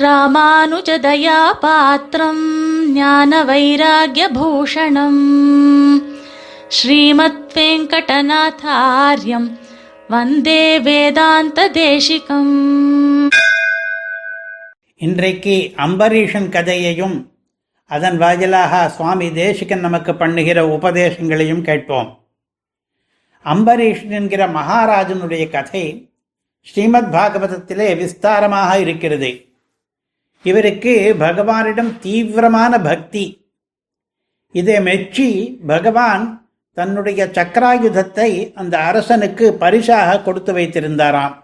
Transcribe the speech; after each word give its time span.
ராமானுஜதயா 0.00 1.50
பாத்திரம் 1.60 2.42
ஞான 2.92 3.44
வைராகியபூஷணம் 3.44 5.22
ஸ்ரீமத் 6.68 7.52
வெங்கடநாதாரியம் 7.54 9.48
வந்தே 10.08 10.80
வேதாந்த 10.80 11.70
தேசிகம் 11.70 12.54
இன்றைக்கு 14.94 15.72
அம்பரீஷன் 15.76 16.48
கதையையும் 16.48 17.32
அதன் 17.84 18.18
வாயிலாக 18.18 18.88
சுவாமி 18.88 19.32
தேசிகன் 19.32 19.80
நமக்கு 19.80 20.14
பண்ணுகிற 20.14 20.66
உபதேசங்களையும் 20.66 21.60
கேட்போம். 21.60 22.18
அம்பரீஷன் 23.44 24.08
என்கிற 24.08 24.46
மகாராஜனுடைய 24.46 25.50
கதை 25.50 26.10
ஸ்ரீமத் 26.60 27.14
பாகவதத்திலே 27.14 27.90
விஸ்தாரமாக 28.02 28.80
இருக்கிறது. 28.80 29.47
இவருக்கு 30.42 31.14
பகவானிடம் 31.18 31.98
தீவிரமான 31.98 32.80
பக்தி. 32.80 33.52
இதை 34.52 34.80
மெச்சி 34.80 35.58
பகவான் 35.66 36.50
தன்னுடைய 36.72 37.26
சக்கராயுதத்தை 37.26 38.52
அந்த 38.54 38.78
அரசனுக்கு 38.78 39.54
பரிசாக 39.54 40.20
கொடுத்து 40.20 40.52
வைத்திருந்தாராம். 40.52 41.34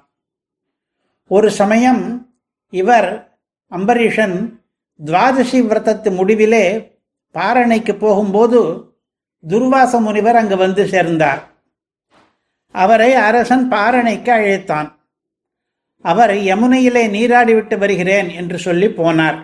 ஒரு 1.28 1.50
சமயம் 1.50 2.34
இவர் 2.70 3.38
அம்பரீஷன் 3.70 4.62
துவாதசி 5.04 5.60
விரதத்து 5.60 6.10
முடிவிலே 6.10 6.92
பாரணைக்கு 7.30 7.94
போகும்போது 7.94 8.92
துர்வாச 9.48 10.00
முனிவர் 10.00 10.36
அங்கு 10.36 10.56
வந்து 10.56 10.88
சேர்ந்தார். 10.88 11.52
அவரை 12.70 13.14
அரசன் 13.14 13.68
பாரணைக்கு 13.68 14.30
அழைத்தான். 14.32 15.03
அவர் 16.04 16.32
யமுனையிலே 16.34 17.02
நீராடிவிட்டு 17.16 17.76
வருகிறேன் 17.78 18.28
என்று 18.28 18.58
சொல்லி 18.58 18.86
போனார். 18.86 19.38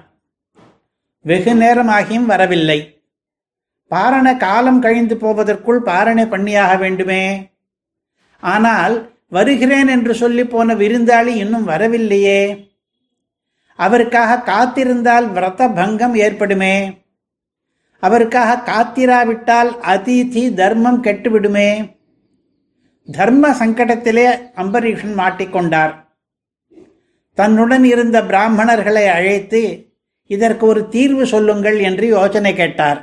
வெகு 1.24 1.52
நேரமாகியும் 1.54 2.30
வரவில்லை. 2.32 2.80
பாரண 3.90 4.36
காலம் 4.36 4.80
கழிந்து 4.80 5.16
போவதற்குள் 5.16 5.80
பாரணை 5.82 6.26
பண்ணியாக 6.26 6.76
வேண்டுமே? 6.76 7.22
ஆனால் 8.42 8.94
வருகிறேன் 9.28 9.88
என்று 9.88 10.14
சொல்லி 10.14 10.44
போன 10.44 10.74
விருந்தாளி 10.74 11.32
இன்னும் 11.42 11.68
வரவில்லையே. 11.68 12.42
அவருக்காக 13.78 14.38
காத்திருந்தால் 14.52 15.32
விரத 15.32 15.68
பங்கம் 15.68 16.14
ஏற்படுமே? 16.14 16.76
அவருக்காக 18.02 18.58
காத்திராவிட்டால் 18.72 19.72
அதிதி 19.92 20.54
தர்மம் 20.54 21.02
கெட்டுவிடுமே? 21.04 21.70
தர்ம 23.08 23.50
சங்கடத்திலே 23.50 24.28
அம்பரீஷன் 24.56 25.18
மாட்டிக்கொண்டார். 25.22 25.94
தன்னுடன் 27.38 27.84
இருந்த 27.84 28.18
பிராமணர்களை 28.30 29.04
அழைத்து 29.16 29.62
இதற்கு 30.30 30.64
ஒரு 30.66 30.88
தீர்வு 30.88 31.24
சொல்லுங்கள் 31.26 31.78
என்று 31.88 32.06
யோசனை 32.06 32.52
கேட்டார். 32.54 33.00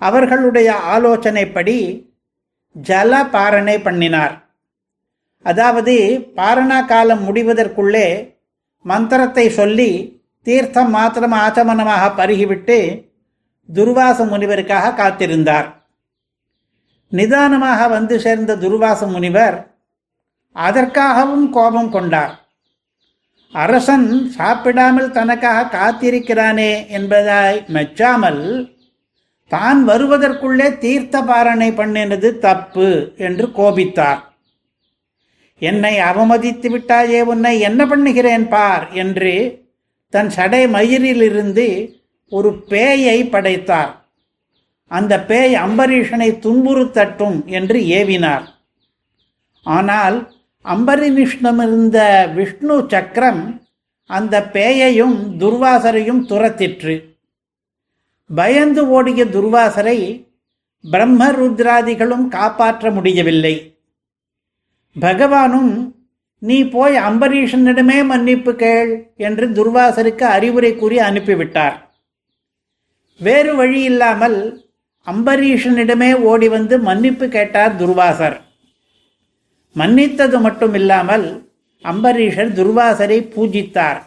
அவர்களுடைய 0.00 0.68
ஆலோசனைப்படி 0.94 1.78
ஜல 2.76 3.12
பாரணை 3.34 3.76
பண்ணினார். 3.82 4.34
அதாவது 5.42 5.94
பாரணா 6.36 6.78
காலம் 6.86 7.22
முடிவதற்குள்ளே 7.28 8.06
மந்திரத்தை 8.84 9.46
சொல்லி 9.50 9.90
தீர்த்தம் 10.46 10.90
மாத்திரம் 10.90 11.36
ஆச்சமனமாக 11.44 12.04
பருகிவிட்டு 12.18 12.78
துர்வாச 13.68 14.24
முனிவருக்காக 14.24 14.94
காத்திருந்தார். 15.00 15.68
நிதானமாக 17.12 17.80
வந்து 17.96 18.14
சேர்ந்த 18.20 18.56
துர்வாச 18.56 19.00
முனிவர் 19.06 19.56
அதற்காகவும் 20.56 21.46
கோபம் 21.50 21.90
கொண்டார். 21.90 22.34
அரசன் 23.54 24.08
சாப்பிடாமல் 24.28 25.10
தனக்காக 25.10 25.68
காத்திருக்கிறானே 25.76 26.72
என்பதாய் 26.88 27.58
மெச்சாமல் 27.76 28.42
தான் 29.50 29.80
வருவதற்குள்ளே 29.88 30.78
தீர்த்த 30.78 31.22
பாரணை 31.22 31.68
பண்ணினது 31.72 32.38
தப்பு 32.38 32.88
என்று 33.16 33.46
கோபித்தார். 33.52 34.20
என்னை 35.62 35.94
அவமதித்து 35.98 36.68
விட்டாயே 36.68 37.20
உன்னை 37.22 37.54
என்ன 37.60 37.80
பண்ணுகிறேன் 37.86 38.48
பார் 38.48 38.84
என்று 38.92 39.32
தன் 40.12 40.28
சடை 40.28 40.62
மயிரிலிருந்து 40.68 41.66
ஒரு 42.32 42.50
பேயை 42.70 43.18
படைத்தார். 43.30 43.92
அந்த 44.90 45.14
பேய் 45.30 45.54
அம்பரீஷனை 45.54 46.30
துன்புறுத்தட்டும் 46.44 47.38
என்று 47.58 47.78
ஏவினார். 47.98 48.46
ஆனால் 49.66 50.16
அம்பரீஷ்ணம் 50.64 51.62
இருந்த 51.62 52.30
விஷ்ணு 52.34 52.84
சக்கரம் 52.88 53.62
அந்த 54.06 54.42
பேயையும் 54.42 55.40
துர்வாசரையும் 55.40 56.22
துரத்திற்று. 56.28 57.16
பயந்து 58.34 58.88
ஓடிய 58.88 59.24
துர்வாசரை 59.24 60.26
பிரம்ம 60.82 61.30
ருத்ராதிகளும் 61.32 62.28
காப்பாற்ற 62.28 62.90
முடியவில்லை. 62.90 63.76
பகவானும் 65.00 65.94
நீ 66.38 66.68
போய் 66.68 66.94
அம்பரீஷனிடமே 66.94 68.04
மன்னிப்பு 68.04 68.54
கேள் 68.54 69.12
என்று 69.16 69.48
துர்வாசருக்கு 69.48 70.22
அறிவுரை 70.22 70.76
கூறி 70.76 70.96
அனுப்பிவிட்டார். 70.96 71.74
வேறு 73.18 73.56
வழி 73.56 73.82
இல்லாமல் 73.82 74.66
அம்பரீஷனிடமே 75.06 76.14
ஓடி 76.14 76.48
வந்து 76.48 76.78
மன்னிப்பு 76.78 77.28
கேட்டார் 77.28 77.82
துர்வாசர். 77.82 78.36
மன்னித்தது 79.78 80.36
மட்டும் 80.40 80.74
இல்லாமல் 80.74 81.26
அம்பரீஷர் 81.84 82.50
துர்வாசரை 82.58 83.18
பூஜித்தார். 83.34 84.00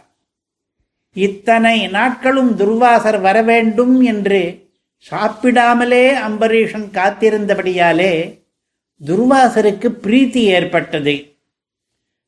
இத்தனை 1.15 1.77
நாட்களும் 1.87 2.51
துர்வாசர் 2.59 3.19
வரவேண்டும் 3.21 3.95
என்று 4.11 4.41
சாப்பிடாமலே 5.05 6.05
அம்பரீஷன் 6.27 6.87
காத்திருந்தபடியாலே 6.97 8.13
துர்வாசருக்கு 9.01 9.87
பிரீத்தி 10.03 10.41
ஏற்பட்டது. 10.57 11.15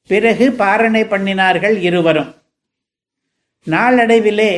பிறகு 0.09 0.45
பாரணை 0.61 1.03
பண்ணினார்கள் 1.03 1.75
இருவரும். 1.89 2.31
நாளடைவிலே 3.67 4.53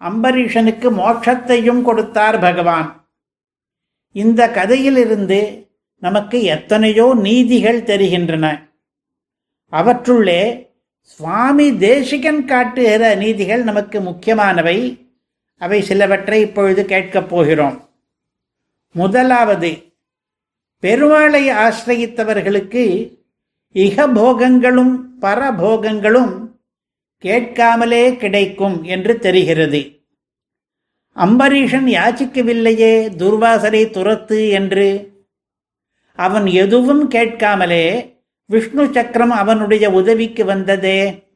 அம்பரீஷனுக்கு 0.00 0.88
மோட்சத்தையும் 1.00 1.82
கொடுத்தார் 1.82 2.38
பகவான். 2.38 2.88
இந்த 4.22 4.50
கதையிலிருந்து 4.50 5.40
நமக்கு 6.02 6.42
எத்தனையோ 6.42 7.14
நீதிகள் 7.20 7.82
தெரிகின்றன. 7.82 8.68
அவற்றுள்ளே 9.72 10.68
சுவாமி 11.02 11.76
தேசிகன் 11.76 12.44
காட்டுகிற 12.44 13.14
நீதிகள் 13.14 13.62
நமக்கு 13.62 14.00
முக்கியமானவை. 14.00 14.78
அவை 15.58 15.82
சிலவற்றை 15.82 16.40
இப்பொழுது 16.40 16.84
கேட்கப் 16.84 17.28
போகிறோம். 17.28 17.90
முதலாவது 18.92 19.70
பெருமாளை 20.82 21.50
ஆசிரயித்தவர்களுக்கு 21.50 22.84
இகபோகங்களும் 23.74 24.98
பரபோகங்களும் 25.20 26.50
கேட்காமலே 27.18 28.16
கிடைக்கும் 28.16 28.82
என்று 28.82 29.18
தெரிகிறது. 29.18 29.80
அம்பரீஷன் 31.16 31.88
யாச்சிக்கவில்லையே 31.96 32.94
துர்வாசரை 33.16 33.90
துரத்து 33.90 34.50
என்று 34.50 35.11
அவன் 36.14 36.46
எதுவும் 36.46 37.08
கேட்காமலே 37.08 38.16
விஷ்ணு 38.46 38.88
சக்கரம் 38.92 39.30
அவனுடைய 39.30 39.90
உதவிக்கு 39.90 40.44
வந்ததே. 40.44 41.28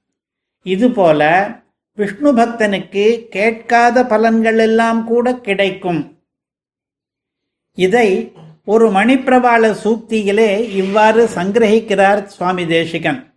இதுபோல 0.63 1.51
விஷ்ணு 1.97 2.35
பக்தனுக்கு 2.35 3.29
கேட்காத 3.29 4.03
பலன்கள் 4.03 4.59
எல்லாம் 4.59 5.05
கூட 5.05 5.35
கிடைக்கும். 5.35 6.19
இதை 7.75 8.33
ஒரு 8.65 8.91
மணிப்பிரவாள 8.91 9.77
சூக்தியிலே 9.85 10.71
இவ்வாறு 10.71 11.29
சங்கிரகிக்கிறார் 11.35 12.25
சுவாமி 12.25 12.67
தேசிகன். 12.67 13.35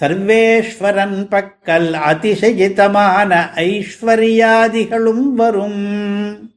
சர்வேஸ்வரன் 0.00 1.18
பக்கல் 1.28 1.92
அதிசயிதமான 2.10 3.48
ஐஸ்வர்யாதிகளும் 3.54 5.34
வரும். 5.34 6.52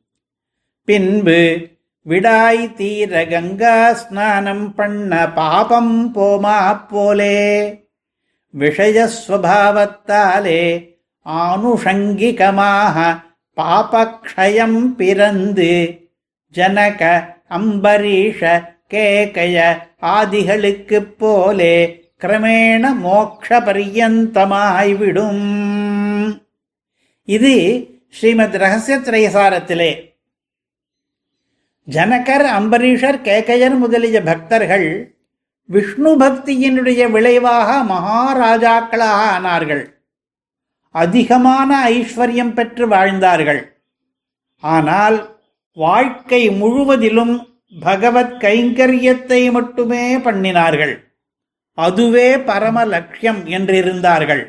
பின்பு 0.83 1.71
விடாய் 2.05 2.73
தீர 2.73 3.25
கங்கா 3.25 3.93
ஸ்நானம் 3.93 4.75
பண்ண 4.75 5.31
பாபம் 5.31 6.11
போமா 6.15 6.87
போலே. 6.87 7.81
விஷயஸ்வபாவத்தாலே 8.59 10.93
ஆனுஷங்கிகமாக 11.25 13.21
பாபக்ஷயம் 13.57 14.95
பிறந்து 14.95 16.03
ஜனக 16.55 17.25
அம்பரீஷ 17.49 18.63
கேகய 18.93 19.77
ஆதிகளுக்குப் 20.01 21.17
போலே 21.17 22.05
கிரமேண 22.21 22.95
மோக்ஷ 22.95 23.59
பரியந்தமாய்விடும் 23.59 25.45
இது 27.27 27.87
ஸ்ரீமத் 28.09 28.55
ரகசிய 28.55 28.97
திரைசாரத்திலே 28.97 30.12
ஜனகர் 31.87 32.45
அம்பரீஷர் 32.45 33.17
கேகையர் 33.21 33.77
முதலிய 33.77 34.21
பக்தர்கள் 34.21 35.15
விஷ்ணு 35.65 36.17
பக்தியினுடைய 36.19 37.11
விளைவாக 37.11 37.83
மகாராஜாக்களாக 37.83 39.19
ஆனார்கள் 39.35 39.91
அதிகமான 40.91 41.89
ஐஸ்வர்யம் 41.89 42.53
பெற்று 42.53 42.87
வாழ்ந்தார்கள். 42.87 43.81
ஆனால் 44.59 45.37
வாழ்க்கை 45.73 46.49
முழுவதிலும் 46.49 47.57
பகவத் 47.79 48.35
கைங்கரியத்தை 48.39 49.51
மட்டுமே 49.51 50.17
பண்ணினார்கள். 50.17 51.03
அதுவே 51.73 52.37
பரம 52.37 52.85
லட்சியம் 52.85 53.45
என்றிருந்தார்கள். 53.45 54.43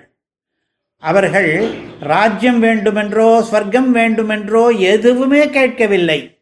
அவர்கள் 0.99 1.75
ராஜ்யம் 2.01 2.59
வேண்டுமென்றோ 2.59 3.45
ஸ்வர்க்கம் 3.53 3.91
வேண்டுமென்றோ 3.91 4.69
எதுவுமே 4.69 5.51
கேட்கவில்லை. 5.51 6.34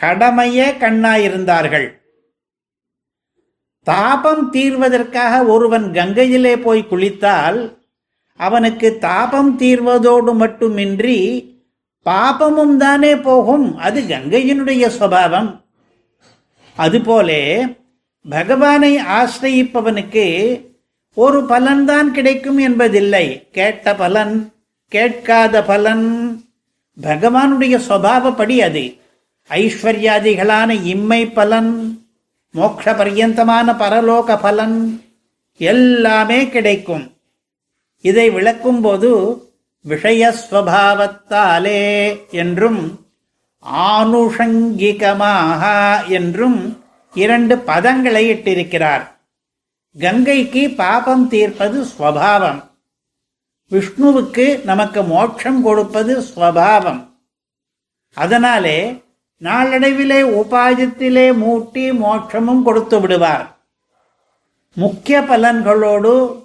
கடமையே 0.00 0.70
கண்ணாயிருந்தார்கள். 0.70 1.88
தாபம் 3.82 4.52
தீர்வதற்காக 4.52 5.46
ஒருவன் 5.46 5.92
கங்கையிலே 5.92 6.62
போய் 6.62 6.86
குளித்தால் 6.90 7.78
அவனுக்கு 8.36 8.98
தாபம் 8.98 9.58
தீர்வதோடு 9.58 10.34
மட்டுமின்றி 10.34 11.18
பாபமும் 12.04 12.76
தானே 12.76 13.16
போகும். 13.16 13.76
அது 13.76 14.00
கங்கையினுடைய 14.00 14.90
சுவாவம் 14.98 15.50
அதுபோலே 16.76 17.42
பகவானை 18.28 18.96
ஆசிரியிப்பவனுக்கு 18.96 20.26
ஒரு 21.14 21.40
பலன்தான் 21.40 22.10
கிடைக்கும் 22.10 22.58
என்பதில்லை. 22.58 23.26
கேட்ட 23.50 23.94
பலன் 23.94 24.52
கேட்காத 24.88 25.64
பலன் 25.64 26.06
பகவானுடைய 27.00 27.76
சுவாவப்படி 27.88 28.56
அது. 28.58 28.99
ஐஸ்வர்யாதிகளான 29.50 30.70
இம்மை 30.82 31.32
பலன் 31.32 32.02
மோட்ச 32.54 32.84
பர்யந்தமான 32.84 33.72
பரலோக 33.72 34.40
பலன் 34.40 35.04
எல்லாமே 35.56 36.48
கிடைக்கும். 36.48 37.16
இதை 38.00 38.30
விளக்கும்போது 38.30 39.40
விஷயஸ்வபாவத்தாலே 39.88 41.82
என்றும் 42.30 43.06
ஆனுஷங்கிகமாக 43.74 45.64
என்றும் 46.08 46.84
இரண்டு 47.14 47.56
பதங்களை 47.56 48.30
இட்டிருக்கிறார். 48.30 49.06
கங்கைக்கு 49.98 50.74
பாபம் 50.76 51.28
தீர்ப்பது 51.28 51.84
ஸ்வபாவம். 51.84 52.64
விஷ்ணுவுக்கு 53.70 54.64
நமக்கு 54.64 55.02
மோட்சம் 55.02 55.62
கொடுப்பது 55.62 56.20
ஸ்வபாவம். 56.20 57.08
அதனாலே 58.14 59.02
நாளடைவிலே 59.42 60.22
உபாயத்திலே 60.22 61.32
மூட்டி 61.32 61.92
மோட்சமும் 61.96 62.62
கொடுத்து 62.62 63.00
விடுவார். 63.00 63.56
முக்கிய 64.74 65.20
பலன்களோடு 65.20 66.42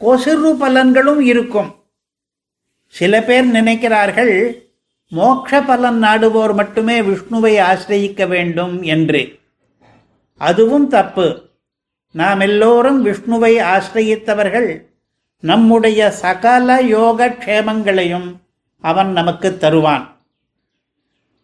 கொசுறு 0.00 0.56
பலன்களும் 0.60 1.20
இருக்கும். 1.20 1.74
சில 2.86 3.22
பேர் 3.22 3.52
நினைக்கிறார்கள் 3.52 4.62
மோட்ச 5.12 5.66
பலன் 5.66 6.02
நாடுவோர் 6.02 6.54
மட்டுமே 6.54 7.00
விஷ்ணுவை 7.00 7.60
ஆசிரயிக்க 7.60 8.28
வேண்டும் 8.28 8.82
என்று. 8.82 9.38
அதுவும் 10.38 10.88
தப்பு. 10.88 11.48
நாம் 12.10 12.40
எல்லோரும் 12.40 13.06
விஷ்ணுவை 13.06 13.60
ஆசிரயித்தவர்கள். 13.60 14.82
நம்முடைய 15.40 16.10
சகல 16.10 16.80
யோக 16.80 17.28
க்ஷேமங்களையும் 17.28 18.36
அவன் 18.80 19.12
நமக்கு 19.12 19.56
தருவான். 19.56 20.13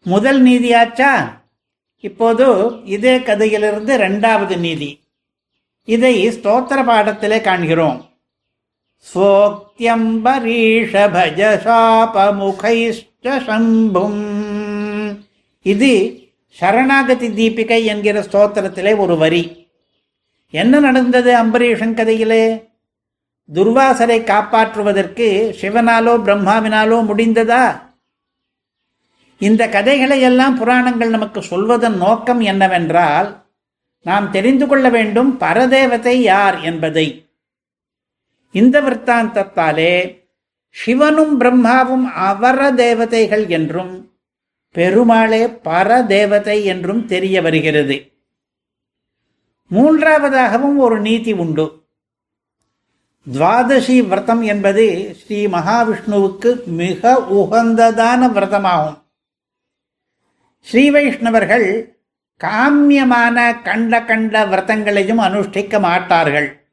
முதல் 0.05 0.43
நீதியாச்சா? 0.43 1.39
இப்போது 2.01 2.73
இதே 2.85 3.23
கதையிலிருந்து 3.23 3.95
இரண்டாவது 3.95 4.59
நீதி. 4.59 5.01
இதை 5.85 6.29
ஸ்தோத்திர 6.29 6.85
பாடத்திலே 6.85 7.41
காண்கிறோம். 7.41 8.05
ஸ்வோக்தியம்பரீஷ 9.15 10.93
சம்பும் 13.23 14.23
இது 15.63 16.21
சரணாகதி 16.49 17.29
தீபிகை 17.29 17.85
என்கிற 17.85 18.21
ஸ்தோத்திரத்திலே 18.21 18.97
ஒரு 18.97 19.17
வரி. 19.17 19.69
என்ன 20.51 20.81
நடந்தது 20.81 21.37
அம்பரீஷன் 21.37 21.95
கதையிலே? 21.95 22.69
துர்வாசரை 23.55 24.19
காப்பாற்றுவதற்கு 24.23 25.55
சிவனாலோ 25.61 26.15
பிரம்மாவினாலோ 26.25 27.05
முடிந்ததா? 27.05 27.90
இந்த 29.41 29.69
கதைகளை 29.69 30.21
எல்லாம் 30.21 30.57
புராணங்கள் 30.59 31.11
நமக்கு 31.11 31.43
சொல்வதன் 31.43 31.97
நோக்கம் 31.97 32.41
என்னவென்றால் 32.41 33.29
நாம் 34.03 34.31
தெரிந்து 34.31 34.67
கொள்ள 34.67 34.89
வேண்டும் 34.89 35.41
பரதேவதை 35.41 36.15
யார் 36.23 36.61
என்பதை. 36.61 37.07
இந்த 38.53 38.81
விற்த்தாந்தத்தாலே 38.81 39.95
சிவனும் 40.71 41.37
பிரம்மாவும் 41.37 42.07
அவர 42.15 42.73
தேவதைகள் 42.73 43.47
என்றும் 43.49 44.13
பெருமாளே 44.73 45.47
பரதேவதை 45.47 46.65
என்றும் 46.65 47.07
தெரிய 47.07 47.43
வருகிறது. 47.43 47.97
மூன்றாவதாகவும் 49.71 50.77
ஒரு 50.77 51.01
நீதி 51.01 51.33
உண்டு. 51.33 51.85
துவாதசி 53.33 54.09
விரதம் 54.09 54.43
என்பது 54.43 55.17
ஸ்ரீ 55.19 55.47
மகாவிஷ்ணுவுக்கு 55.47 56.65
மிக 56.65 57.25
உகந்ததான 57.33 58.29
விரதமாகும். 58.29 58.99
ஸ்ரீ 60.61 60.91
வைஷ்ணவர்கள் 60.91 61.99
காமியமான 62.45 63.63
கண்ட 63.63 64.05
கண்ட 64.05 64.47
விரதங்களையும் 64.47 65.19
அனுஷ்டிக்க 65.19 65.81
மாட்டார்கள். 65.81 66.73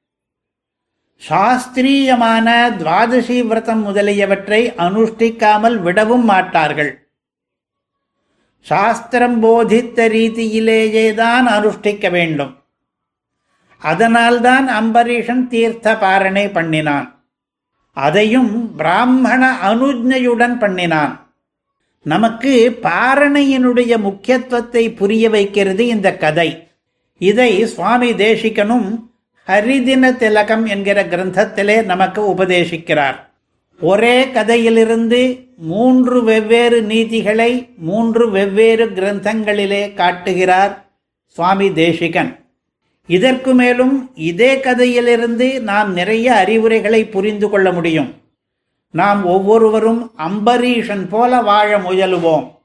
சாஸ்திரீயமான 1.30 2.70
துவாதசி 2.78 3.48
விரதம் 3.48 3.82
முதலியவற்றை 3.82 4.72
அனுஷ்டிக்காமல் 4.72 5.78
விடவும் 5.78 6.26
மாட்டார்கள். 6.26 7.12
சாஸ்திரம் 8.62 9.40
போதித்த 9.40 10.10
ரீதியிலேயேதான் 10.10 11.48
அனுஷ்டிக்க 11.48 12.12
வேண்டும். 12.12 12.64
அதனால்தான் 13.78 14.70
அம்பரீஷன் 14.70 15.48
தீர்த்த 15.48 15.98
பாரணை 15.98 16.50
பண்ணினான். 16.50 17.26
அதையும் 17.94 18.76
பிராமண 18.76 19.58
அனுஜையுடன் 19.74 20.60
பண்ணினான். 20.60 21.27
நமக்கு 22.12 22.80
பாரணையினுடைய 22.82 23.98
முக்கியத்துவத்தை 23.98 24.92
புரிய 24.92 25.30
வைக்கிறது 25.30 25.86
இந்த 25.88 26.18
கதை. 26.18 26.68
இதை 27.18 27.68
சுவாமி 27.68 28.12
தேசிகனும் 28.12 28.88
ஹரிதின 29.48 30.18
திலகம் 30.18 30.66
என்கிற 30.66 31.04
கிரந்தத்திலே 31.04 31.84
நமக்கு 31.84 32.22
உபதேசிக்கிறார். 32.30 33.18
ஒரே 33.82 34.30
கதையிலிருந்து 34.30 35.22
மூன்று 35.58 36.24
வெவ்வேறு 36.24 36.82
நீதிகளை 36.82 37.70
மூன்று 37.78 38.30
வெவ்வேறு 38.32 38.86
கிரந்தங்களிலே 38.86 39.94
காட்டுகிறார் 39.94 40.74
சுவாமி 41.28 41.74
தேசிகன். 41.74 42.32
இதற்கு 43.08 43.54
மேலும் 43.54 44.12
இதே 44.16 44.60
கதையிலிருந்து 44.60 45.62
நாம் 45.62 45.94
நிறைய 45.94 46.34
அறிவுரைகளை 46.34 47.06
புரிந்து 47.06 47.50
கொள்ள 47.50 47.72
முடியும். 47.72 48.14
நாம் 48.92 49.26
ஒவ்வொருவரும் 49.26 50.12
அம்பரீஷன் 50.18 51.08
போல 51.10 51.42
வாழ 51.42 51.80
முயலுவோம். 51.80 52.56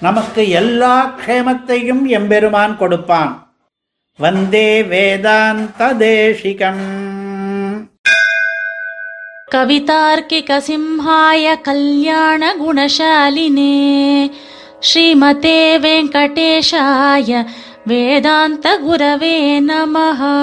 நமக்கு 0.00 0.48
எல்லா 0.48 1.14
க்ஷேமத்தையும் 1.18 2.06
எம்பெருமான் 2.06 2.76
கொடுப்பான். 2.76 3.56
வந்தே 4.18 4.82
வேதாந்த 4.82 5.94
தேசிகம் 5.94 6.86
கவிதார்க்கிக 9.54 10.60
சிம்ஹாய 10.68 11.60
கல்யாண 11.60 12.54
குணசாலினே 12.54 13.76
ஸ்ரீமதே 14.80 15.60
வெங்கடேஷாய 15.84 17.46
வேதாந்த 17.86 18.78
குரவே 18.86 19.38
நமஹா. 19.70 20.34